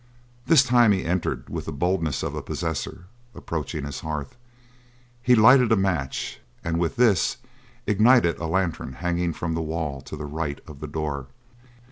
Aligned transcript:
This 0.47 0.63
time 0.63 0.93
he 0.93 1.05
entered 1.05 1.47
with 1.47 1.65
the 1.65 1.71
boldness 1.71 2.23
of 2.23 2.33
a 2.33 2.41
possessor 2.41 3.05
approaching 3.35 3.85
his 3.85 3.99
hearth. 3.99 4.35
He 5.21 5.35
lighted 5.35 5.71
a 5.71 5.75
match 5.75 6.39
and 6.63 6.79
with 6.79 6.95
this 6.95 7.37
ignited 7.85 8.39
a 8.39 8.47
lantern 8.47 8.93
hanging 8.93 9.31
from 9.31 9.53
the 9.53 9.61
wall 9.61 10.01
to 10.01 10.15
the 10.15 10.25
right 10.25 10.59
of 10.65 10.79
the 10.79 10.87
door. 10.87 11.27